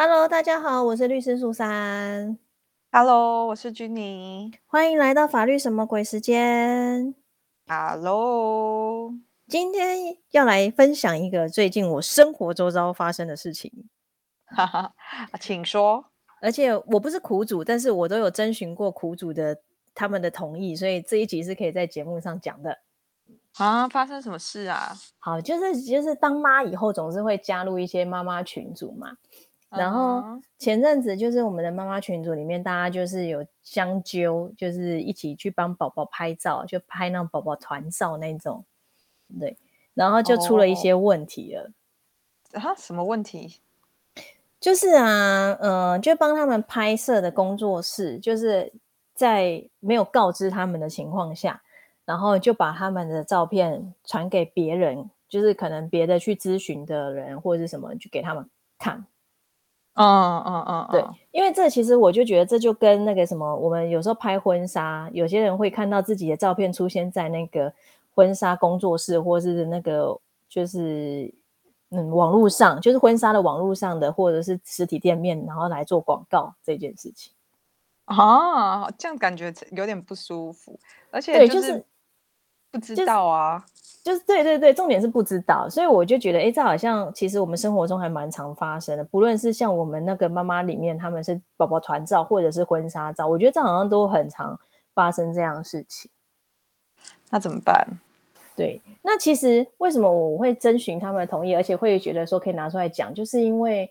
[0.00, 2.38] Hello，大家好，我是律师苏珊。
[2.92, 4.52] Hello，我是君妮。
[4.68, 7.16] 欢迎来到法律什么鬼时间。
[7.66, 9.12] Hello，
[9.48, 13.88] 今天要来分享一个最近我生活周遭发生的事情。
[14.44, 14.94] 哈哈，
[15.40, 16.04] 请说。
[16.40, 19.60] 而且我不是苦主，但是我都有征询过苦主的
[19.96, 22.78] 他们的同意，所以这一集是可以在节目上讲的。
[23.56, 24.92] 啊，发生什么事啊？
[25.18, 29.16] 好，就是就是当妈以后，总是会加入一些妈妈群组嘛。
[29.70, 38.64] 然后前阵子就是我们的妈妈群组里面，大家就是有相揪，就是一起去帮宝宝拍照，就拍那种宝宝团照那种，
[39.38, 39.56] 对。
[39.94, 41.70] 然后就出了一些问题了。
[42.52, 42.74] 啊？
[42.76, 43.58] 什么问题？
[44.60, 48.72] 就是啊，呃，就帮他们拍摄的工作室，就是
[49.14, 51.60] 在没有告知他们的情况下，
[52.04, 58.48] 然后就把他们的照片传给别人，就是可能别的去咨询的人或者是什么，就给他们
[58.78, 59.04] 看。
[59.98, 67.72] 嗯嗯嗯，对，因为这其实我就觉得这就跟那个什么，我们有时候拍婚纱，有些人会看到自己的照片出现在那个
[68.14, 70.16] 婚纱工作室，或是那个
[70.48, 71.34] 就是
[71.90, 77.32] 嗯网络上，就是婚纱的网络上的，或者是实体店面，然后来做广告这件事情。
[78.04, 80.78] 啊，这样感觉有点不舒服，
[81.10, 81.84] 而且就是
[82.70, 83.58] 不知道啊。
[83.58, 83.77] 就是
[84.20, 89.02] 对对对，重点是不知道，所以我就觉得，哎，这好像其实我们生活中还蛮常发生的。
[89.02, 94.58] 不论是像我们那个妈妈里面，他们是宝宝团照或者是婚纱照，我觉得这好像都很常
[94.94, 96.10] 发生这样的事情。
[97.30, 97.86] 那怎么办？
[98.56, 103.90] 对，那其实为什么我会征询他们的同意，而且会觉得说可以拿出来讲，就是因为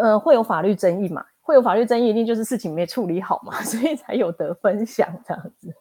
[0.00, 5.72] 呃会有法律争议嘛，会有法律争议，一定就是事情没处理好嘛， 所以才有得分享这样子。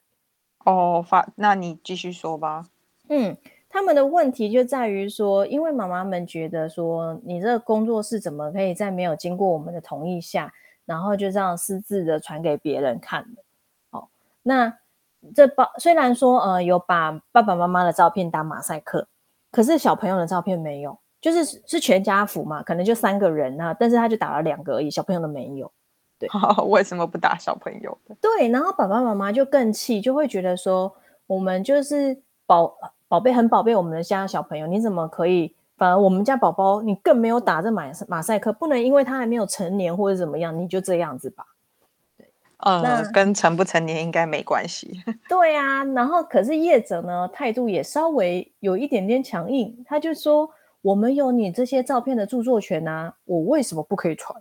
[0.66, 2.66] 哦，法，那你继续说吧。
[3.10, 3.36] 嗯，
[3.68, 10.52] 他们的问题就在于说，因为妈妈们觉得说，你这个工作室怎么可以在没有经过我们的同意下，
[10.86, 13.42] 然后就这样私自的传给别人看的？
[13.92, 14.08] 哦，
[14.44, 14.78] 那
[15.36, 19.08] 这包虽然说呃有把爸爸妈妈的照片打马赛克，
[19.52, 25.72] 可是小朋友的照片没有，就是是全家福嘛，可能就三个人啊，但是他就打了两个而已，小朋友都没有。
[26.18, 26.30] 对，
[26.68, 28.16] 为什么不打小朋友的？
[28.22, 30.96] 对，然后爸爸妈妈就更气，就会觉得说，
[31.28, 32.76] 我们就是保。
[33.10, 35.56] 宝贝很宝贝，我们的家小朋友，你怎么可以？
[35.76, 41.44] 反而我们家宝宝，你更没有打这马马赛克，不能因为他还没有成年或者怎么样，你就这样子吧？
[42.16, 42.28] 对，
[42.58, 45.02] 呃，跟成不成年应该没关系。
[45.28, 50.48] 对啊，然后可是业者呢，态度也稍微有一点点强硬，他就说
[50.84, 54.40] ：“我们有你这些照片的著作权啊，我为什么不可以传？”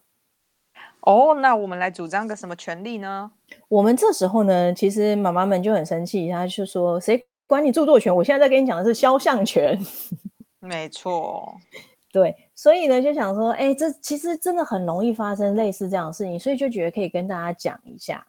[1.01, 3.31] 哦，那我们来主张个什么权利呢？
[3.69, 9.77] 我们这时候呢，其实妈妈们就很生气，他就说：“谁？”管你著作权，我现在在跟你讲的是肖像权。
[10.61, 11.57] 没错，
[12.13, 18.27] 对，所以呢，就想说，哎，这其实真的很容易发生类似这样的事情，所以就觉得可以跟大家讲一下，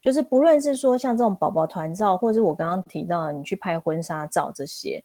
[0.00, 5.02] 就是不论是说像这种宝宝团照，或者是我刚刚提到的你去拍婚纱照这些，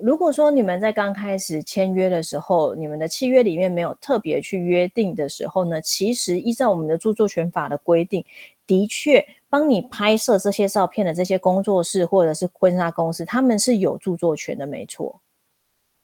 [0.00, 8.24] 如果说你们在刚开始签约的时候，你们的契约里面没有特别去约定的时候呢，其实依照我们的著作权法的规定，
[8.66, 9.24] 的确。
[9.48, 15.20] 帮你拍摄这些照片的这些工作室或者是婚纱公司，他们是有著作权的，没错。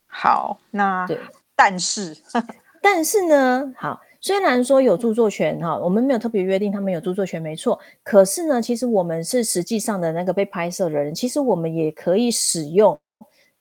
[0.07, 1.19] 好，那对，
[1.57, 2.15] 但是
[2.83, 7.81] 但是呢，好，虽然说有著作权哈，我们没有特别约定他们有著作权，没错。
[8.03, 12.99] 可是呢，其实我们是实际上的那个被拍摄的人，其实我们也可以使用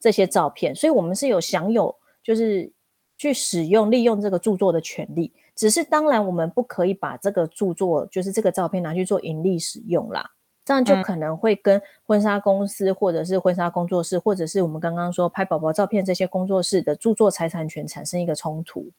[0.01, 2.69] 这些照片，所以我们是有享有就是
[3.17, 5.31] 去使用利用这个著作的权利。
[5.57, 10.29] 只是当然，我们不可以把这个著作，就是这个照片拿去做盈利使用啦，
[10.63, 18.91] 这样就可能会跟婚纱公司或者是婚纱工作室，或者是我们刚刚说拍宝宝照片这些工作室的著作财产权产生一个冲突。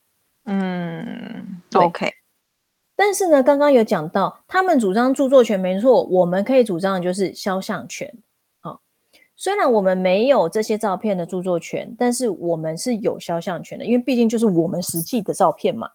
[0.47, 2.13] 嗯，OK。
[2.97, 8.13] 但是呢，刚刚有讲到，他们主张著作权没错，我们可以主张的就是肖像权。
[8.59, 8.81] 好，
[9.37, 15.89] 虽然我们没有这些照片的著作权，但是我们是有肖像权的，因为毕竟就是我们实际的照片嘛。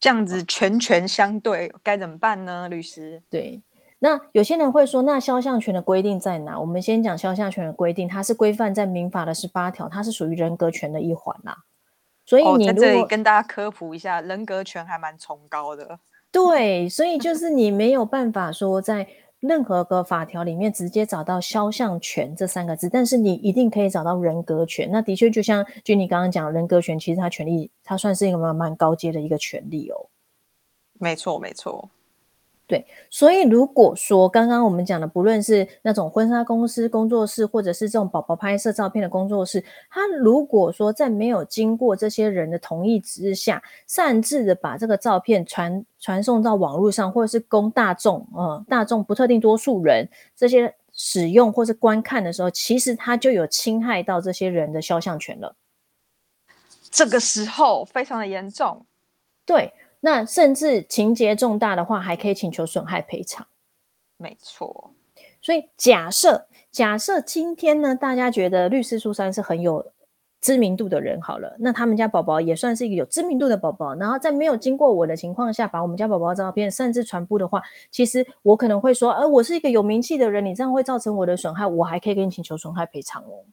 [0.00, 2.68] 这样子权权相对该怎么办呢？
[2.68, 3.62] 律师，对，
[3.98, 6.58] 那有些人会说，那肖像权的规定在哪？
[6.58, 11.58] 我们先讲肖像权的规定，它是规范在民法的十八条，它是属于人格权的一环啦。
[12.24, 16.00] 所以你在这里跟大家科普一下，人格权还蛮崇高的。
[16.32, 19.06] 对，所以就是你没有办法说在。
[19.40, 24.88] 任何个法条里面直接找到肖像权这三个字，但是你一定可以找到人格权。
[24.92, 30.06] 那的确就像就你刚刚讲，人格权其实它权利，它算是一个蛮蛮高阶的一个权利哦。
[30.98, 31.88] 没错，没错。
[32.70, 55.56] 对，所以如果说刚刚我们讲的，不论是那种婚纱公司工作室，或者是这种宝宝拍摄照片的工作室，他如果说在没有经过这些人的同意之下，擅自的把这个照片传传送到网络上，或者是供大众，呃，大众不特定多数人这些使用或是观看的时候，其实他就有侵害到这些人的肖像权了。
[56.88, 58.86] 这个时候非常的严重，
[59.44, 59.72] 对。
[60.00, 63.46] 那甚至情节重大的话，还可以请求损害赔偿。
[64.16, 64.92] 没错，
[65.40, 69.92] 所以假设假设今天呢，大家觉得律师苏珊是很有
[70.40, 83.44] 知名度的人，好了，那他们家宝宝也算是一个有知名度的宝宝，然后在没有经过我的情况下，把我们家宝宝照片擅自传播的话，其实我可能会说，呃，我是一个有名气的人，你这样会造成我的损害，我还可以给你请求损害赔偿哦。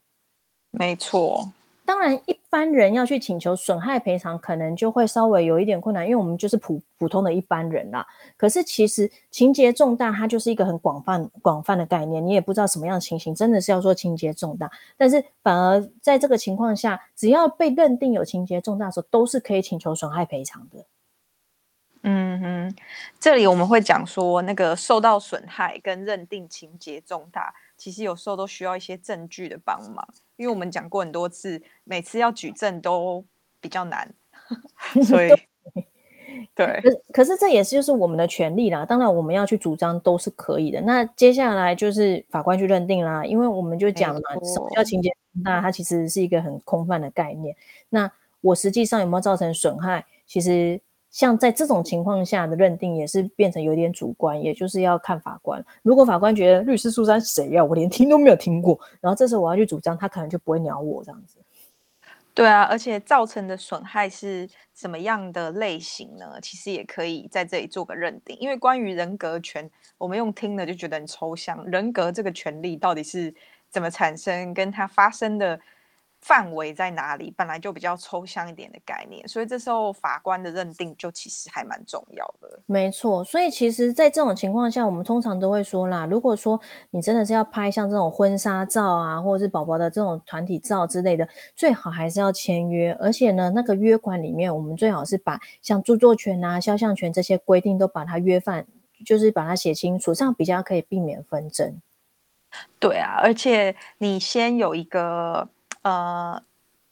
[0.70, 1.50] 没错。
[1.88, 8.06] 当然，一般人要去请求损害赔偿，可能就会稍微有一点困难，因为我们就是普普通的一般人啦。
[8.36, 14.70] 可是其实情节重大，它就是一个很广泛广泛的概念，你也不知道什么样的情形，真的是要说情节重大。
[14.98, 20.84] 但是反而在这个情况下，只要被认定有情节重大的时候，都是可以请求损害赔偿的。
[22.02, 22.76] 嗯哼，
[23.18, 30.06] 这里我们会讲说，那个受到损害跟认定情节重大，其实有时候都需要一些证据的帮忙。
[30.38, 33.22] 因为我们讲过很多次，每次要举证都
[33.60, 34.14] 比较难，
[35.04, 35.28] 所以
[36.56, 36.80] 对。
[36.80, 38.86] 可可是这也是就是我们的权利啦。
[38.86, 40.80] 当然我们要去主张都是可以的。
[40.80, 43.24] 那接下来就是法官去认定啦。
[43.24, 45.60] 因为我们就讲了嘛，什么叫情节重大？
[45.60, 47.54] 它其实是一个很空泛的概念。
[47.90, 50.06] 那我实际上有没有造成损害？
[50.26, 50.80] 其实。
[51.18, 55.60] 像在这种情况下的认定也是变成有点主观，也就是要看法官。
[55.82, 61.38] 如果法官觉得律师苏珊谁呀，我连听都没有听过，然后这时候我要去主张，他可能就不会鸟我这样子。
[62.32, 66.38] 对啊，而且造成的损害是什么样的类型呢？
[66.40, 68.38] 其实也可以在这里做个认定。
[68.38, 69.68] 因为关于人格权，
[69.98, 73.34] 我们用听的就觉得很抽象，人格这个权利到底是
[73.68, 75.58] 怎么产生，跟它发生的。
[76.20, 77.32] 范围在哪里？
[77.36, 82.60] 本来就比较抽象一点的概念，所以这时候法官的认定就其实还蛮重要的。
[82.66, 86.60] 没错，所以其实，在这种情况下，我们通常都会说啦，如果说
[86.90, 98.66] 你真的是要拍像这种婚纱照啊，或者是宝宝的这种团体照之类的，最好还是要签约，而且呢，那个约款里面，我们最好是把像著作权啊、肖像权这些规定都把它约范，
[99.06, 101.80] 就是把它写清楚，这样比较可以避免纷争。
[102.80, 105.48] 对啊，而且你先有一个。
[105.82, 106.42] 呃，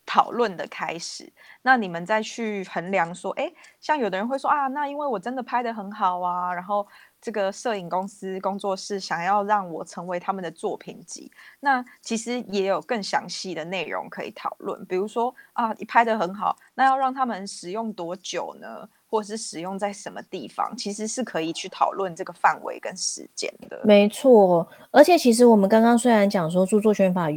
[0.04, 6.86] 讨论的开始，那你们再去衡量说，哎，像有的人会说啊，那因为我真的拍的很好啊，然后
[7.20, 18.88] 这个摄影公司工作室想要让我成为他们的作品集，那其实也有更详细的内容可以讨论，比如说啊，你拍的很好，那要让他们使用多久呢？
[19.08, 23.80] 或是使用在什么地方，其实是可以去讨论这个范围跟时间的。
[23.84, 27.28] 没错，而且其实我们刚刚虽然讲说著作权法。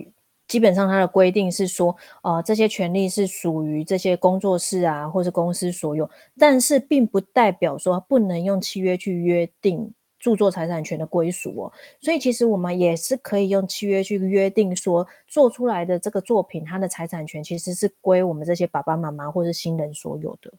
[0.50, 11.72] 基本上，它的规定是说，呃，这些权利是属于这些工作室啊，或是公司所有，但是并不代表说不能用契约去约定著作财产权的归属哦。
[12.02, 20.52] 所以，其实我们也是可以用契约去约定说，做出来的这个作品，它的财产权其实是归我们这些爸爸妈妈或是新人所有的。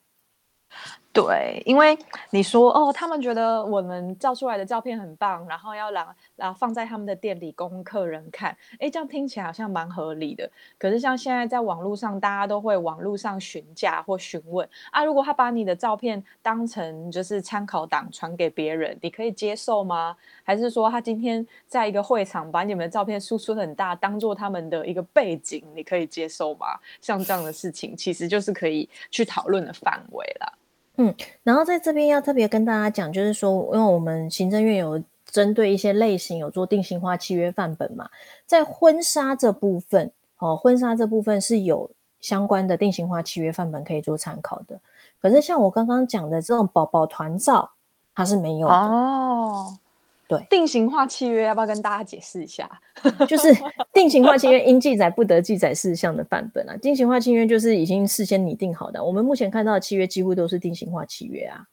[1.12, 1.98] 对，因为
[2.30, 10.48] 你说哦，他们觉得我们照出来的照片很棒，然后要让然后放在他们的店里供客人看，哎，这样听起来好像蛮合理的。
[10.78, 20.16] 可是像现在在网络上，大家都会网络上询价或询问啊，如果他把你的照片当成就是参考档传给别人，你可以接受吗？
[20.44, 26.78] 还是说他今天在一个会场把你们的照片输出很大，当做他们的一个背景，你可以接受吗？
[27.00, 30.52] 像这样的事情，其实就是可以去讨论的范围了。
[31.00, 38.06] 嗯，然后在这边要特别跟大家讲，就是说，因为我们行政院有针对一些类型有做定型化契约范本嘛，
[38.44, 41.90] 在婚纱这部分，哦，婚纱这部分是有
[42.20, 44.78] 相关的定型化契约范本可以做参考的。
[45.22, 47.70] 可是像我刚刚讲的这种宝宝团照，
[48.14, 49.78] 它是没有的哦。
[50.30, 52.70] 对，定型化契约要不要跟大家解释一下？
[53.26, 53.52] 就是
[53.92, 56.76] 定型化契约应记载不得记载事项的范本啊。
[56.76, 59.02] 定型化契约就是已经事先拟定好的。
[59.02, 61.66] 我们目前看到的契约几乎都是定型化契约啊。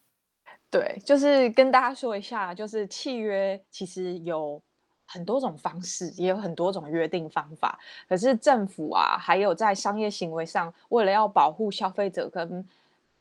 [0.71, 4.59] 对，就是跟大家说一下，就是契约其实有
[5.05, 7.77] 很多种方式，也有很多种约定方法。
[8.09, 12.67] 可是政府啊，还有在商业行为上，为了要保护消费者跟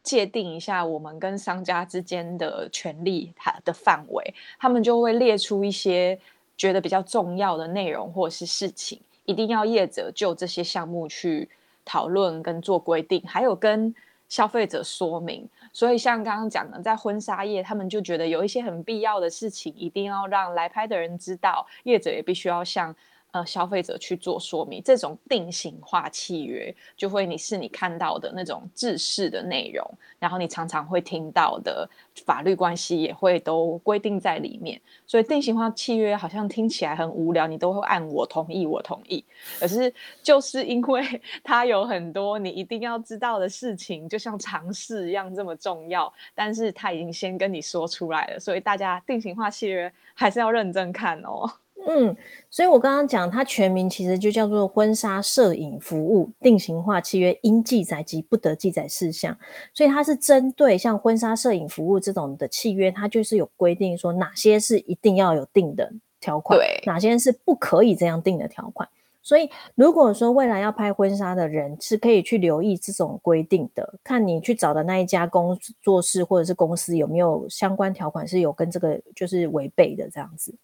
[0.06, 6.16] 界定一下我们跟商家之间的权利它的范围，他们就会列出一些
[6.56, 11.48] 觉得比较重要的内容或者是事情，一定要业者就这些项目去
[11.84, 13.92] 讨论跟做规定，还有跟
[14.28, 15.48] 消费者说明。
[15.72, 22.94] 所以像刚刚讲的，在婚纱业，他们就觉得有一些很必要的事情，一定要让来拍的人知道，业者也必须要向。
[23.36, 29.86] 呃，消费者去做说明，这种定型化契约就会你是你看到的那种制式的内容，
[30.18, 31.86] 然后你常常会听到的
[32.24, 34.80] 法律关系也会都规定在里面。
[35.06, 39.22] 所以定型化契约好像听起来很无聊，你都会按我同意，我同意。
[39.60, 41.04] 可是就是因为
[41.44, 51.46] 它有很多你一定要知道的事情，就像常识一样这么重要，但是他已经先跟你说出来了，所以大家定型化契约还是要认真看哦。
[51.88, 52.16] 嗯，
[52.50, 59.36] 所以我刚刚讲，它全名其实就叫做婚纱摄影服务定型化契约应记载及不得记载事项。
[59.72, 68.88] 所以它是针对像婚纱摄影服务这种的契约，它就是有规定说哪些是一定要有定的条款，对，哪些是不可以这样定的条款。
[69.22, 80.54] 所以如果说未来要拍婚纱的人是可以去留意这种规定的，看你去找的那一家工作室或者是公司有没有相关条款是有跟这个就是违背的这样子。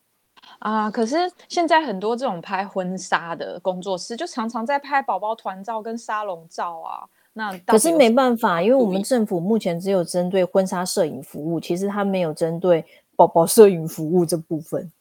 [0.62, 1.16] 啊，可是
[1.48, 7.02] 现在很多这种拍婚纱的工作室，就常常在拍宝宝团照跟沙龙照啊。
[7.32, 12.84] 那可是没办法，因为我们政府目前只有针对婚纱摄影服务，其实它没有针对
[13.16, 14.92] 宝宝摄影服务这部分。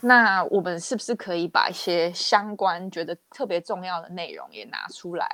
[0.00, 5.28] 那我们是不是可以把一些相关觉得特别重要的内容也拿出来，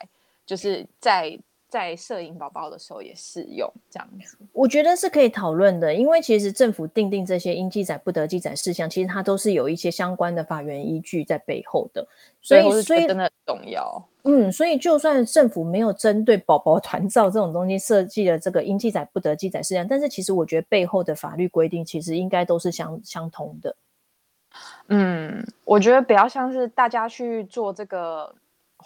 [0.45, 1.39] 就是在？
[1.75, 12.07] 在摄影宝宝的时候也适用这样子，我觉得是可以讨论的，因为其实政府定定这些应记载不得记载事项，其实它都是有一些相关的法源依据在背后的，
[12.41, 14.09] 所以所以真的重要。
[14.23, 23.75] 嗯，所以就算政府没有针对宝宝团照这种东西设计了这个应记载不得记载事项，但是其实我觉得背后的法律规定其实应该都是相相同的。
[24.87, 28.33] 嗯，我觉得比较像是大家去做这个。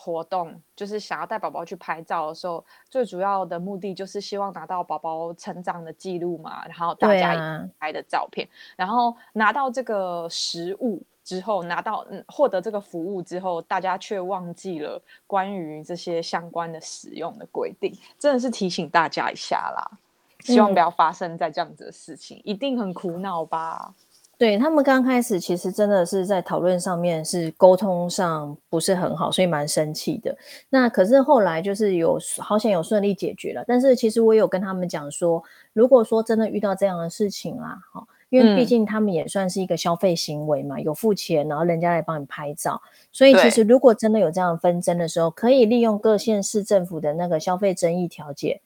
[0.01, 19.99] 活动就是想要带宝宝去拍照的时候，最主要的目的就是希望拿到宝宝成长的记录嘛，然后大家拍的照片，然后拿到这个实物之后，拿到嗯获得这个服务之后，大家却忘记了关于这些相关的使用的规定，真的是提醒大家一下啦，
[20.41, 23.93] 希望不要发生在这样子的事情，一定很苦恼吧。
[24.39, 30.35] 对他们刚开始其实真的是在讨论上面是沟通上不是很好，所以蛮生气的。
[30.71, 33.65] 那可是后来就是有好险有顺利解决了。
[33.67, 35.43] 但是其实我有跟他们讲说，
[35.73, 42.81] 如果说真的遇到这样的事情啊，哈，因为毕竟他们也算是一个消费行为嘛，有付钱，然后人家来帮你拍照，
[43.11, 48.61] 所以其实如果真的有这样纷争的时候，可以利用各县市政府的那个消费争议调解。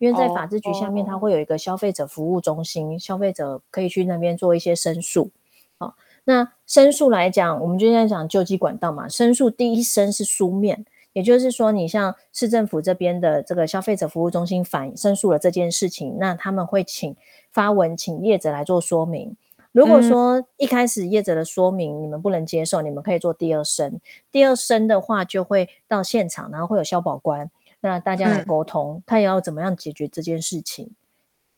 [0.00, 5.30] 因为在法制局下面，它会有一个消费者服务中心，消费者可以去那边做一些申诉。
[5.78, 9.06] 好，那申诉来讲，我们就在讲救济管道嘛。
[9.06, 17.14] 申诉第一声是书面，也就是说，你像市政府这边的这个消费者服务中心反申诉了这件事情，那他们会请
[17.52, 19.36] 发文请业者来做说明。
[19.72, 24.00] 如果说一开始业者的说明你们不能接受，你们可以做第二声。
[24.32, 27.50] 第二声的话，就会到现场，然后会有消保官。
[27.80, 30.90] 那大家来沟通，他也要怎么样解决这件事情？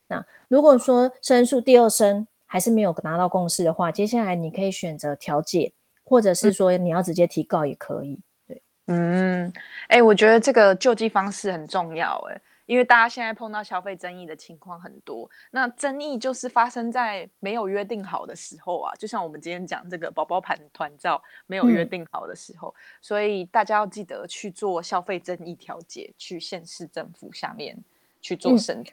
[0.08, 5.72] 那如果说申诉第二声还是没有拿到共识的话，接下来你可以选择调解，
[6.04, 8.20] 或者是说你要直接提告也可以。
[8.46, 9.52] 对，嗯，
[9.88, 12.40] 哎，我觉得这个救济方式很重要，哎。
[12.66, 27.76] 因为大家现在碰到消费争议的情况很多，那争议就是发生在没有约定好的时候啊，就像我们今天讲这个宝宝盘团照没有约定好的时候，所以大家要记得去做消费争议调解，去县市政府下面
[28.20, 28.84] 去做申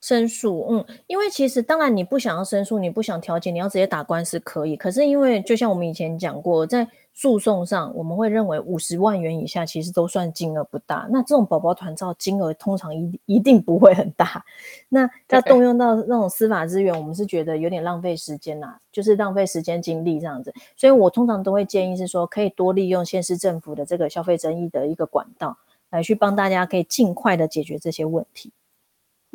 [0.00, 0.66] 申诉。
[0.70, 6.86] 嗯，因为其实当然你不想要申诉，你不想调解，你要直接打官司可以，可是因为就像我们以前讲过，在
[7.18, 11.08] 诉讼上，我们会认为五十万元以下其实都算金额不大。
[11.10, 14.44] 那这种宝宝团照金额通常一一定不会很大。
[14.90, 20.52] 那要动用到那种司法资源，我们是觉得有点浪费时间啊，就是浪费时间精力这样子。
[20.76, 25.56] 所以我通常都会建议是说，可以多利用县市政府的这个消费争议的一个管道，
[25.88, 28.52] 来去帮大家可以尽快的解决这些问题。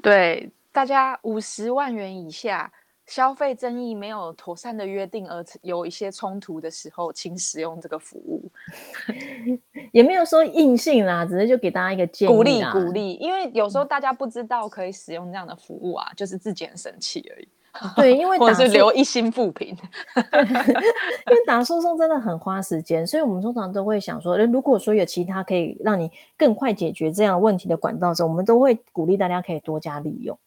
[0.03, 2.71] 对，大家五十万元以下。
[3.11, 8.49] 消费争议没有妥善的约定而有一些冲突的时候，请使用这个服务，
[9.91, 13.15] 也没有说硬性啦，只是就给大家一个建议，鼓励鼓励。
[13.15, 17.49] 因为有时候大家不知道可以使用这样的服务啊，就是自己很生气而已。
[17.97, 19.67] 对，因为或者是留一心复评，
[20.15, 30.37] 因为打诉讼真的很花时间，所以我们通常都会想说，如果说有其他可以让你更快解决这样问题的管道时，我们都会鼓励大家可以多加利用。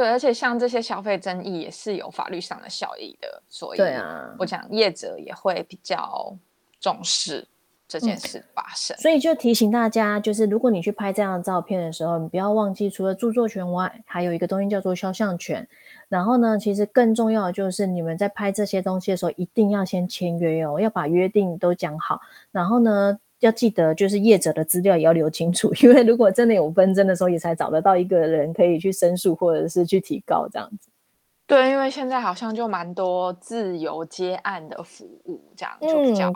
[0.00, 6.34] 对，而且像这些消费争议也是有法律上的效益的，所以对啊，我讲业者也会比较
[6.80, 7.46] 重视。
[7.90, 8.96] 这件事发生。
[8.98, 15.66] 所以就提醒大家，就是如果你去拍这样的照片的时候，你不要忘记，除了著作权外，还有一个东西叫做肖像权。
[16.08, 22.20] 然后呢，其实更重要的就是你们在拍这些东西的时候，一定要先签约哦，要把约定都讲好。
[22.52, 30.90] 然后呢，要记得就是业者的资料也要留清楚，因为如果真的有纷争的时候，也才找得到一个人可以去申诉或者是去提告这样子。
[31.46, 36.32] 对，因为现在好像就蛮多自由接案的服务，这样就比较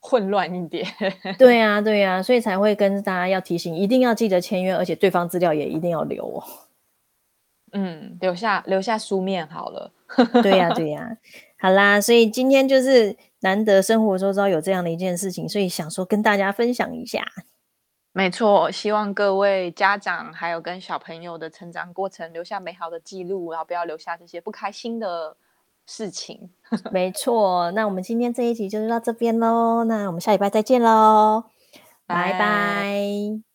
[0.00, 0.84] 混乱一点。
[1.38, 6.42] 对呀，对呀，所以才会跟大家要提醒，一定要记得签约，而且对方资料也一定要留哦。
[7.72, 9.92] 嗯，留下留下书面好了。
[10.42, 11.16] 对呀，对呀，
[11.60, 17.24] 好啦，所以今天就是难得生活周遭有这样的一件事情，所以想说跟大家分享一下。
[18.12, 25.36] 没错，希望各位家长还有跟小朋友的成长过程留下美好的记录，然后不要留下这些不开心的
[25.86, 26.50] 事情。
[26.90, 31.44] 没错，那我们今天这一集就到这边喽，那我们下礼拜再见喽，
[32.06, 33.47] 拜拜。